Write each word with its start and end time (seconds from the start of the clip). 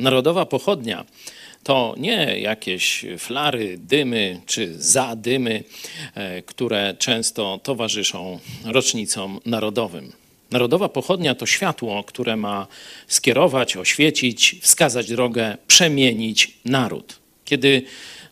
Narodowa 0.00 0.46
pochodnia 0.46 1.04
to 1.62 1.94
nie 1.98 2.40
jakieś 2.40 3.04
flary, 3.18 3.78
dymy 3.78 4.40
czy 4.46 4.74
zadymy, 4.78 5.64
e, 6.14 6.42
które 6.42 6.94
często 6.98 7.60
towarzyszą 7.62 8.38
rocznicom 8.64 9.40
narodowym. 9.46 10.12
Narodowa 10.50 10.88
pochodnia 10.88 11.34
to 11.34 11.46
światło, 11.46 12.04
które 12.04 12.36
ma 12.36 12.66
skierować, 13.08 13.76
oświecić, 13.76 14.56
wskazać 14.60 15.08
drogę, 15.08 15.56
przemienić 15.66 16.58
naród. 16.64 17.18
Kiedy 17.44 17.82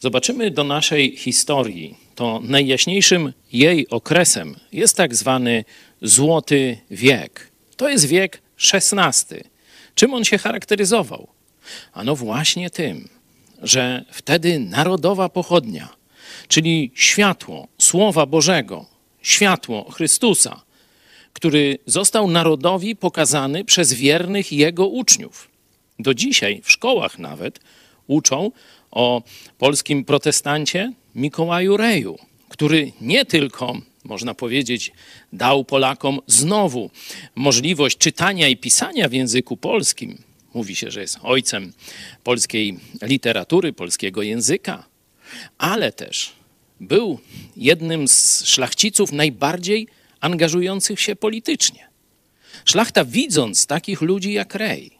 zobaczymy 0.00 0.50
do 0.50 0.64
naszej 0.64 1.16
historii, 1.16 1.94
to 2.14 2.40
najjaśniejszym 2.44 3.32
jej 3.52 3.88
okresem 3.88 4.56
jest 4.72 4.96
tak 4.96 5.14
zwany 5.16 5.64
Złoty 6.02 6.78
Wiek. 6.90 7.50
To 7.76 7.88
jest 7.88 8.06
wiek 8.06 8.42
XVI. 8.72 9.36
Czym 9.94 10.14
on 10.14 10.24
się 10.24 10.38
charakteryzował? 10.38 11.28
Ano 11.92 12.16
właśnie 12.16 12.70
tym, 12.70 13.08
że 13.62 14.04
wtedy 14.12 14.58
narodowa 14.58 15.28
pochodnia, 15.28 15.88
czyli 16.48 16.90
światło 16.94 17.68
Słowa 17.78 18.26
Bożego, 18.26 18.86
światło 19.22 19.90
Chrystusa, 19.90 20.62
który 21.32 21.78
został 21.86 22.30
narodowi 22.30 22.96
pokazany 22.96 23.64
przez 23.64 23.92
wiernych 23.92 24.52
Jego 24.52 24.86
uczniów. 24.86 25.48
Do 25.98 26.14
dzisiaj 26.14 26.60
w 26.64 26.72
szkołach 26.72 27.18
nawet 27.18 27.60
uczą 28.06 28.50
o 28.90 29.22
polskim 29.58 30.04
protestancie 30.04 30.92
Mikołaju 31.14 31.76
Reju, 31.76 32.18
który 32.48 32.92
nie 33.00 33.24
tylko, 33.24 33.76
można 34.04 34.34
powiedzieć, 34.34 34.92
dał 35.32 35.64
Polakom 35.64 36.20
znowu 36.26 36.90
możliwość 37.34 37.98
czytania 37.98 38.48
i 38.48 38.56
pisania 38.56 39.08
w 39.08 39.12
języku 39.12 39.56
polskim. 39.56 40.18
Mówi 40.56 40.76
się, 40.76 40.90
że 40.90 41.00
jest 41.00 41.18
ojcem 41.22 41.72
polskiej 42.24 42.78
literatury, 43.02 43.72
polskiego 43.72 44.22
języka, 44.22 44.84
ale 45.58 45.92
też 45.92 46.32
był 46.80 47.18
jednym 47.56 48.08
z 48.08 48.44
szlachciców 48.44 49.12
najbardziej 49.12 49.88
angażujących 50.20 51.00
się 51.00 51.16
politycznie. 51.16 51.88
Szlachta, 52.64 53.04
widząc 53.04 53.66
takich 53.66 54.00
ludzi 54.00 54.32
jak 54.32 54.54
Rej, 54.54 54.90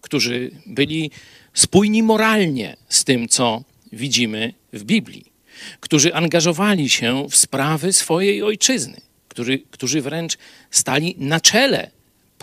którzy 0.00 0.50
byli 0.66 1.10
spójni 1.54 2.02
moralnie 2.02 2.76
z 2.88 3.04
tym, 3.04 3.28
co 3.28 3.64
widzimy 3.92 4.54
w 4.72 4.84
Biblii, 4.84 5.32
którzy 5.80 6.14
angażowali 6.14 6.88
się 6.88 7.26
w 7.30 7.36
sprawy 7.36 7.92
swojej 7.92 8.42
ojczyzny, 8.42 9.00
którzy, 9.28 9.58
którzy 9.70 10.00
wręcz 10.00 10.38
stali 10.70 11.16
na 11.18 11.40
czele 11.40 11.90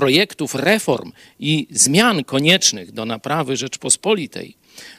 projektów 0.02 0.56
reform 0.56 1.12
i 1.40 1.68
zmian 1.72 2.24
koniecznych 2.24 2.92
do 2.92 3.06
naprawy 3.06 3.58
Rzeczpospolitej, 3.58 4.56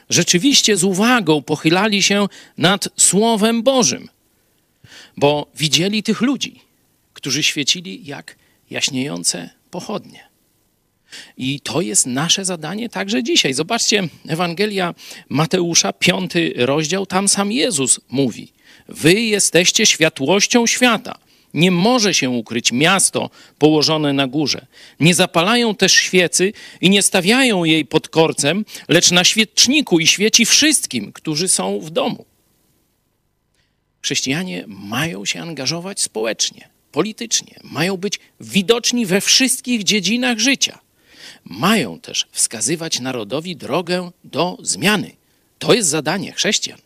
rzeczywiście 0.09 0.77
z 0.77 0.83
uwagą 0.83 1.41
pochylali 1.41 2.03
się 2.03 2.27
nad 2.57 2.89
Słowem 2.97 3.63
Bożym, 3.63 4.09
bo 5.17 5.47
widzieli 5.55 6.03
tych 6.03 6.21
ludzi, 6.21 6.59
którzy 7.13 7.43
świecili 7.43 8.05
jak 8.05 8.35
jaśniejące 8.69 9.49
pochodnie. 9.71 10.19
I 11.37 11.59
to 11.59 11.81
jest 11.81 12.05
nasze 12.05 12.45
zadanie 12.45 12.89
także 12.89 13.23
dzisiaj. 13.23 13.53
Zobaczcie, 13.53 14.07
Ewangelia 14.27 14.93
Mateusza, 15.29 15.93
piąty 15.93 16.53
rozdział, 16.55 17.05
tam 17.05 17.27
sam 17.27 17.51
Jezus 17.51 17.99
mówi: 18.09 18.51
Wy 18.87 19.13
jesteście 19.13 19.85
światłością 19.85 20.67
świata. 20.67 21.22
Nie 21.53 21.71
może 21.71 22.13
się 22.13 22.29
ukryć 22.29 22.71
miasto 22.71 23.29
położone 23.59 24.13
na 24.13 24.27
górze. 24.27 24.65
Nie 24.99 25.15
zapalają 25.15 25.75
też 25.75 25.93
świecy 25.93 26.53
i 26.81 26.89
nie 26.89 27.01
stawiają 27.01 27.63
jej 27.63 27.85
pod 27.85 28.09
korcem, 28.09 28.65
lecz 28.87 29.11
na 29.11 29.23
świeczniku 29.23 29.99
i 29.99 30.07
świeci 30.07 30.45
wszystkim, 30.45 31.13
którzy 31.13 31.47
są 31.47 31.79
w 31.79 31.89
domu. 31.89 32.25
Chrześcijanie 34.01 34.63
mają 34.67 35.25
się 35.25 35.41
angażować 35.41 36.01
społecznie, 36.01 36.69
politycznie, 36.91 37.59
mają 37.63 37.97
być 37.97 38.19
widoczni 38.39 39.05
we 39.05 39.21
wszystkich 39.21 39.83
dziedzinach 39.83 40.39
życia 40.39 40.79
mają 41.45 41.99
też 41.99 42.27
wskazywać 42.31 42.99
narodowi 42.99 43.55
drogę 43.55 44.11
do 44.23 44.57
zmiany. 44.61 45.11
To 45.59 45.73
jest 45.73 45.89
zadanie 45.89 46.31
chrześcijan. 46.31 46.79